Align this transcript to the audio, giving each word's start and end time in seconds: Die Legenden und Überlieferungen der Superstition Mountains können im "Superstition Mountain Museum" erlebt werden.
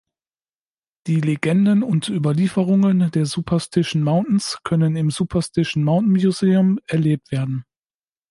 Die 1.05 1.21
Legenden 1.21 1.83
und 1.83 2.09
Überlieferungen 2.09 3.11
der 3.11 3.27
Superstition 3.27 4.01
Mountains 4.01 4.57
können 4.63 4.95
im 4.95 5.11
"Superstition 5.11 5.83
Mountain 5.83 6.11
Museum" 6.13 6.79
erlebt 6.87 7.31
werden. 7.31 7.65